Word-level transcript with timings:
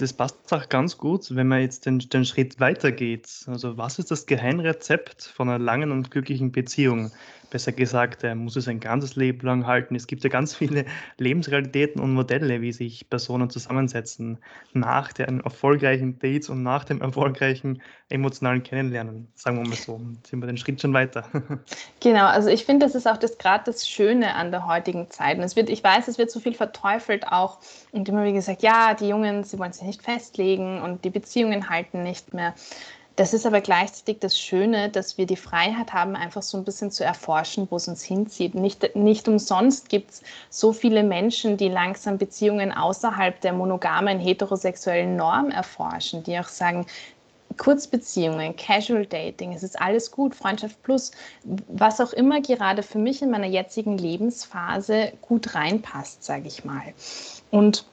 das 0.00 0.12
passt 0.12 0.52
auch 0.52 0.68
ganz 0.68 0.98
gut, 0.98 1.34
wenn 1.34 1.48
man 1.48 1.60
jetzt 1.60 1.86
den, 1.86 1.98
den 1.98 2.24
Schritt 2.24 2.60
weitergeht. 2.60 3.28
Also 3.46 3.76
was 3.76 3.98
ist 3.98 4.10
das 4.10 4.26
Geheimrezept 4.26 5.22
von 5.22 5.48
einer 5.48 5.58
langen 5.58 5.92
und 5.92 6.10
glücklichen 6.10 6.52
Beziehung? 6.52 7.10
Besser 7.50 7.72
gesagt, 7.72 8.22
er 8.24 8.34
muss 8.34 8.56
es 8.56 8.68
ein 8.68 8.80
ganzes 8.80 9.16
Leben 9.16 9.46
lang 9.46 9.66
halten. 9.66 9.94
Es 9.94 10.06
gibt 10.06 10.22
ja 10.24 10.30
ganz 10.30 10.54
viele 10.54 10.84
Lebensrealitäten 11.18 12.00
und 12.00 12.14
Modelle, 12.14 12.60
wie 12.60 12.72
sich 12.72 13.10
Personen 13.10 13.50
zusammensetzen 13.50 14.38
nach 14.72 15.12
den 15.12 15.40
erfolgreichen 15.40 16.18
Dates 16.18 16.48
und 16.48 16.62
nach 16.62 16.84
dem 16.84 17.00
erfolgreichen 17.02 17.82
emotionalen 18.08 18.62
Kennenlernen. 18.62 19.28
Sagen 19.34 19.58
wir 19.58 19.68
mal 19.68 19.76
so, 19.76 20.00
sind 20.28 20.40
wir 20.40 20.46
den 20.46 20.56
Schritt 20.56 20.80
schon 20.80 20.92
weiter. 20.92 21.24
Genau, 22.02 22.26
also 22.26 22.48
ich 22.48 22.64
finde, 22.64 22.86
das 22.86 22.94
ist 22.94 23.06
auch 23.06 23.18
das 23.18 23.36
gerade 23.36 23.64
das 23.64 23.86
Schöne 23.86 24.34
an 24.34 24.50
der 24.50 24.66
heutigen 24.66 25.10
Zeit. 25.10 25.36
Und 25.36 25.44
es 25.44 25.54
wird, 25.54 25.68
ich 25.68 25.84
weiß, 25.84 26.08
es 26.08 26.16
wird 26.16 26.30
so 26.30 26.40
viel 26.40 26.54
verteufelt 26.54 27.26
auch 27.28 27.58
und 27.92 28.08
immer 28.08 28.24
wie 28.24 28.32
gesagt, 28.32 28.62
ja, 28.62 28.94
die 28.94 29.08
Jungen, 29.08 29.44
sie 29.44 29.58
wollen 29.58 29.72
sich 29.72 29.82
nicht 29.82 30.02
festlegen 30.02 30.80
und 30.80 31.04
die 31.04 31.10
Beziehungen 31.10 31.68
halten 31.68 32.02
nicht 32.02 32.32
mehr. 32.32 32.54
Das 33.16 33.34
ist 33.34 33.44
aber 33.44 33.60
gleichzeitig 33.60 34.18
das 34.20 34.38
Schöne, 34.38 34.88
dass 34.88 35.18
wir 35.18 35.26
die 35.26 35.36
Freiheit 35.36 35.92
haben, 35.92 36.16
einfach 36.16 36.42
so 36.42 36.56
ein 36.56 36.64
bisschen 36.64 36.90
zu 36.90 37.04
erforschen, 37.04 37.66
wo 37.70 37.76
es 37.76 37.86
uns 37.86 38.02
hinzieht. 38.02 38.54
Nicht, 38.54 38.96
nicht 38.96 39.28
umsonst 39.28 39.88
gibt 39.88 40.10
es 40.10 40.22
so 40.48 40.72
viele 40.72 41.02
Menschen, 41.02 41.56
die 41.56 41.68
langsam 41.68 42.18
Beziehungen 42.18 42.72
außerhalb 42.72 43.40
der 43.40 43.52
monogamen 43.52 44.18
heterosexuellen 44.18 45.16
Norm 45.16 45.50
erforschen, 45.50 46.22
die 46.22 46.38
auch 46.38 46.48
sagen, 46.48 46.86
Kurzbeziehungen, 47.56 48.56
Casual 48.56 49.04
Dating, 49.04 49.52
es 49.52 49.62
ist 49.62 49.78
alles 49.78 50.10
gut, 50.10 50.34
Freundschaft 50.34 50.82
plus, 50.82 51.10
was 51.68 52.00
auch 52.00 52.12
immer 52.12 52.40
gerade 52.40 52.82
für 52.82 52.98
mich 52.98 53.20
in 53.20 53.30
meiner 53.30 53.48
jetzigen 53.48 53.98
Lebensphase 53.98 55.12
gut 55.20 55.54
reinpasst, 55.54 56.24
sage 56.24 56.46
ich 56.46 56.64
mal. 56.64 56.94
Und 57.50 57.84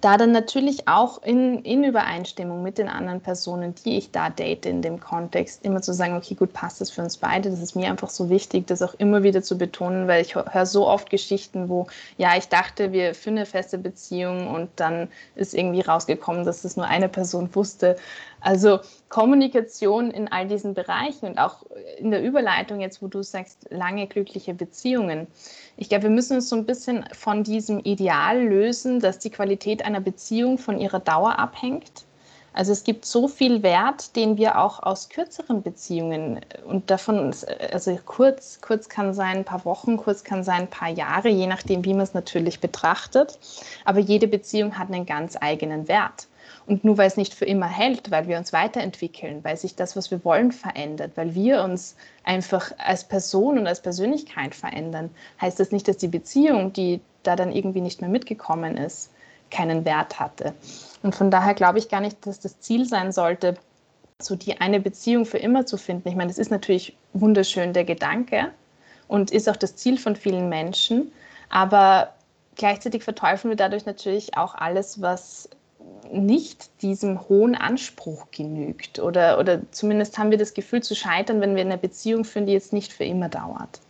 da 0.00 0.16
dann 0.16 0.32
natürlich 0.32 0.86
auch 0.86 1.22
in, 1.22 1.62
in 1.62 1.82
Übereinstimmung 1.82 2.62
mit 2.62 2.78
den 2.78 2.88
anderen 2.88 3.20
Personen, 3.20 3.74
die 3.74 3.98
ich 3.98 4.10
da 4.12 4.28
date 4.28 4.66
in 4.66 4.82
dem 4.82 5.00
Kontext, 5.00 5.64
immer 5.64 5.80
zu 5.80 5.92
sagen, 5.92 6.14
okay, 6.14 6.34
gut, 6.34 6.52
passt 6.52 6.80
das 6.80 6.90
für 6.90 7.02
uns 7.02 7.16
beide. 7.16 7.50
Das 7.50 7.60
ist 7.60 7.74
mir 7.74 7.88
einfach 7.88 8.10
so 8.10 8.28
wichtig, 8.28 8.66
das 8.66 8.82
auch 8.82 8.94
immer 8.94 9.22
wieder 9.22 9.42
zu 9.42 9.56
betonen, 9.56 10.06
weil 10.06 10.22
ich 10.22 10.34
höre 10.34 10.66
so 10.66 10.86
oft 10.86 11.10
Geschichten, 11.10 11.68
wo, 11.68 11.86
ja, 12.18 12.36
ich 12.36 12.48
dachte, 12.48 12.92
wir 12.92 13.14
führen 13.14 13.38
eine 13.38 13.46
feste 13.46 13.78
Beziehung 13.78 14.48
und 14.48 14.68
dann 14.76 15.08
ist 15.34 15.54
irgendwie 15.54 15.80
rausgekommen, 15.80 16.44
dass 16.44 16.62
das 16.62 16.76
nur 16.76 16.86
eine 16.86 17.08
Person 17.08 17.48
wusste. 17.54 17.96
Also 18.40 18.80
Kommunikation 19.08 20.10
in 20.10 20.28
all 20.28 20.46
diesen 20.46 20.74
Bereichen 20.74 21.26
und 21.26 21.38
auch 21.38 21.64
in 21.98 22.10
der 22.10 22.22
Überleitung 22.22 22.80
jetzt, 22.80 23.02
wo 23.02 23.08
du 23.08 23.22
sagst, 23.22 23.66
lange 23.70 24.06
glückliche 24.06 24.54
Beziehungen. 24.54 25.26
Ich 25.76 25.88
glaube, 25.88 26.04
wir 26.04 26.10
müssen 26.10 26.36
uns 26.36 26.48
so 26.48 26.56
ein 26.56 26.66
bisschen 26.66 27.04
von 27.12 27.42
diesem 27.42 27.80
Ideal 27.80 28.40
lösen, 28.40 29.00
dass 29.00 29.18
die 29.18 29.30
Qualität 29.30 29.84
einer 29.84 30.00
Beziehung 30.00 30.58
von 30.58 30.78
ihrer 30.78 31.00
Dauer 31.00 31.38
abhängt. 31.38 32.07
Also 32.58 32.72
es 32.72 32.82
gibt 32.82 33.04
so 33.04 33.28
viel 33.28 33.62
Wert, 33.62 34.16
den 34.16 34.36
wir 34.36 34.58
auch 34.58 34.82
aus 34.82 35.10
kürzeren 35.10 35.62
Beziehungen 35.62 36.40
und 36.66 36.90
davon, 36.90 37.32
also 37.70 37.96
kurz, 38.04 38.60
kurz 38.60 38.88
kann 38.88 39.14
sein 39.14 39.36
ein 39.36 39.44
paar 39.44 39.64
Wochen, 39.64 39.96
kurz 39.96 40.24
kann 40.24 40.42
sein 40.42 40.62
ein 40.62 40.68
paar 40.68 40.88
Jahre, 40.88 41.28
je 41.28 41.46
nachdem, 41.46 41.84
wie 41.84 41.94
man 41.94 42.02
es 42.02 42.14
natürlich 42.14 42.58
betrachtet. 42.58 43.38
Aber 43.84 44.00
jede 44.00 44.26
Beziehung 44.26 44.76
hat 44.76 44.88
einen 44.88 45.06
ganz 45.06 45.36
eigenen 45.40 45.86
Wert. 45.86 46.26
Und 46.66 46.82
nur 46.82 46.98
weil 46.98 47.06
es 47.06 47.16
nicht 47.16 47.32
für 47.32 47.44
immer 47.44 47.68
hält, 47.68 48.10
weil 48.10 48.26
wir 48.26 48.36
uns 48.38 48.52
weiterentwickeln, 48.52 49.44
weil 49.44 49.56
sich 49.56 49.76
das, 49.76 49.94
was 49.94 50.10
wir 50.10 50.24
wollen, 50.24 50.50
verändert, 50.50 51.12
weil 51.14 51.36
wir 51.36 51.62
uns 51.62 51.94
einfach 52.24 52.72
als 52.78 53.04
Person 53.04 53.60
und 53.60 53.68
als 53.68 53.82
Persönlichkeit 53.82 54.56
verändern, 54.56 55.10
heißt 55.40 55.60
das 55.60 55.70
nicht, 55.70 55.86
dass 55.86 55.98
die 55.98 56.08
Beziehung, 56.08 56.72
die 56.72 57.02
da 57.22 57.36
dann 57.36 57.52
irgendwie 57.52 57.82
nicht 57.82 58.00
mehr 58.00 58.10
mitgekommen 58.10 58.76
ist, 58.76 59.12
keinen 59.50 59.84
Wert 59.84 60.18
hatte. 60.20 60.54
Und 61.02 61.14
von 61.14 61.30
daher 61.30 61.54
glaube 61.54 61.78
ich 61.78 61.88
gar 61.88 62.00
nicht, 62.00 62.26
dass 62.26 62.40
das 62.40 62.60
Ziel 62.60 62.86
sein 62.86 63.12
sollte, 63.12 63.54
so 64.20 64.34
die 64.34 64.60
eine 64.60 64.80
Beziehung 64.80 65.24
für 65.24 65.38
immer 65.38 65.66
zu 65.66 65.76
finden. 65.76 66.08
Ich 66.08 66.16
meine, 66.16 66.28
das 66.28 66.38
ist 66.38 66.50
natürlich 66.50 66.96
wunderschön 67.12 67.72
der 67.72 67.84
Gedanke 67.84 68.50
und 69.06 69.30
ist 69.30 69.48
auch 69.48 69.56
das 69.56 69.76
Ziel 69.76 69.98
von 69.98 70.16
vielen 70.16 70.48
Menschen, 70.48 71.12
aber 71.50 72.14
gleichzeitig 72.56 73.04
verteufeln 73.04 73.50
wir 73.52 73.56
dadurch 73.56 73.86
natürlich 73.86 74.36
auch 74.36 74.54
alles, 74.54 75.00
was 75.00 75.48
nicht 76.10 76.82
diesem 76.82 77.28
hohen 77.28 77.54
Anspruch 77.54 78.26
genügt. 78.30 78.98
Oder, 78.98 79.38
oder 79.38 79.60
zumindest 79.70 80.18
haben 80.18 80.30
wir 80.30 80.38
das 80.38 80.54
Gefühl 80.54 80.82
zu 80.82 80.94
scheitern, 80.94 81.40
wenn 81.40 81.54
wir 81.54 81.62
eine 81.62 81.78
Beziehung 81.78 82.24
führen, 82.24 82.46
die 82.46 82.52
jetzt 82.52 82.72
nicht 82.72 82.92
für 82.92 83.04
immer 83.04 83.28
dauert. 83.28 83.80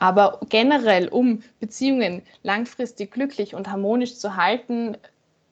Aber 0.00 0.40
generell, 0.48 1.08
um 1.08 1.42
Beziehungen 1.60 2.22
langfristig 2.42 3.12
glücklich 3.12 3.54
und 3.54 3.70
harmonisch 3.70 4.16
zu 4.16 4.34
halten, 4.34 4.96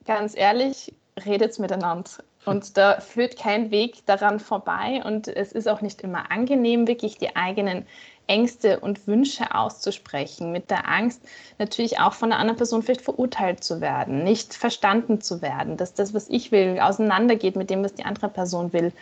ganz 0.07 0.35
ehrlich, 0.35 0.95
redet 1.27 1.59
miteinander. 1.59 2.11
Und 2.47 2.79
da 2.79 2.99
führt 2.99 3.39
kein 3.39 3.71
Weg 3.71 4.07
daran 4.07 4.41
vorbei. 4.41 5.03
Und 5.05 5.29
es 5.29 5.53
ist 5.53 5.69
auch 5.69 5.83
nicht 5.83 6.01
immer 6.01 6.31
angenehm, 6.31 6.87
wirklich 6.87 7.19
die 7.19 7.37
eigenen 7.37 7.85
Ängste 8.27 8.81
und 8.81 9.07
Wünsche 9.07 9.55
auszusprechen, 9.55 10.51
mit 10.51 10.71
der 10.71 10.89
Angst 10.89 11.23
natürlich 11.59 12.01
auch 12.01 12.15
von 12.15 12.33
einer 12.33 12.41
anderen 12.41 12.57
Person 12.57 12.83
vielleicht 12.83 13.03
verurteilt 13.03 13.63
zu 13.63 13.83
werden, 13.83 14.25
nicht 14.25 14.55
verstanden 14.55 15.21
zu 15.21 15.43
werden, 15.43 15.77
dass 15.77 15.93
das, 15.93 16.15
was 16.15 16.29
ich 16.31 16.53
will, 16.53 16.79
auseinandergeht 16.81 17.57
mit 17.57 17.69
dem, 17.69 17.85
was 17.85 17.95
die 17.95 18.05
andere 18.05 18.29
Person 18.29 18.73
will. 18.73 18.93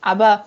Aber 0.00 0.44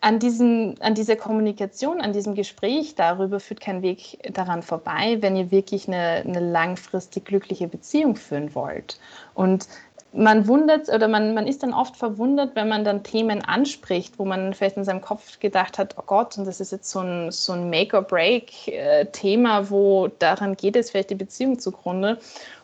an, 0.00 0.18
diesen, 0.18 0.80
an 0.80 0.94
dieser 0.94 1.16
Kommunikation, 1.16 2.00
an 2.00 2.12
diesem 2.12 2.34
Gespräch 2.34 2.94
darüber 2.94 3.40
führt 3.40 3.60
kein 3.60 3.82
Weg 3.82 4.18
daran 4.32 4.62
vorbei, 4.62 5.18
wenn 5.20 5.36
ihr 5.36 5.50
wirklich 5.50 5.88
eine, 5.88 6.22
eine 6.24 6.40
langfristig 6.40 7.24
glückliche 7.24 7.68
Beziehung 7.68 8.16
führen 8.16 8.54
wollt. 8.54 8.98
Und 9.34 9.66
man 10.12 10.48
wundert 10.48 10.88
oder 10.88 11.08
man, 11.08 11.34
man 11.34 11.46
ist 11.46 11.62
dann 11.62 11.74
oft 11.74 11.96
verwundert, 11.96 12.56
wenn 12.56 12.68
man 12.68 12.84
dann 12.84 13.02
Themen 13.02 13.44
anspricht, 13.44 14.18
wo 14.18 14.24
man 14.24 14.54
vielleicht 14.54 14.76
in 14.76 14.84
seinem 14.84 15.02
Kopf 15.02 15.38
gedacht 15.38 15.78
hat, 15.78 15.96
oh 15.98 16.02
Gott, 16.06 16.38
und 16.38 16.46
das 16.46 16.60
ist 16.60 16.72
jetzt 16.72 16.90
so 16.90 17.00
ein, 17.00 17.30
so 17.30 17.52
ein 17.52 17.68
Make-or-Break-Thema, 17.68 19.70
wo 19.70 20.08
daran 20.18 20.56
geht 20.56 20.76
es 20.76 20.90
vielleicht 20.90 21.10
die 21.10 21.14
Beziehung 21.14 21.58
zugrunde. 21.58 22.18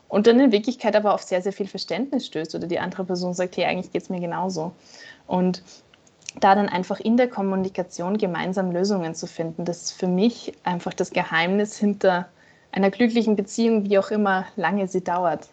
Und 0.08 0.26
dann 0.26 0.38
in 0.38 0.52
Wirklichkeit 0.52 0.94
aber 0.96 1.12
auf 1.12 1.22
sehr, 1.22 1.42
sehr 1.42 1.52
viel 1.52 1.66
Verständnis 1.66 2.26
stößt 2.26 2.54
oder 2.54 2.66
die 2.66 2.78
andere 2.78 3.04
Person 3.04 3.34
sagt, 3.34 3.56
hey, 3.56 3.64
eigentlich 3.64 3.92
geht 3.92 4.02
es 4.02 4.10
mir 4.10 4.20
genauso. 4.20 4.72
Und 5.26 5.62
da 6.40 6.54
dann 6.54 6.68
einfach 6.68 7.00
in 7.00 7.16
der 7.16 7.28
Kommunikation 7.28 8.18
gemeinsam 8.18 8.72
Lösungen 8.72 9.14
zu 9.14 9.26
finden, 9.26 9.64
das 9.64 9.82
ist 9.82 9.92
für 9.92 10.08
mich 10.08 10.52
einfach 10.64 10.94
das 10.94 11.10
Geheimnis 11.10 11.76
hinter 11.78 12.28
einer 12.72 12.90
glücklichen 12.90 13.36
Beziehung, 13.36 13.84
wie 13.84 13.98
auch 13.98 14.10
immer 14.10 14.46
lange 14.56 14.88
sie 14.88 15.04
dauert. 15.04 15.48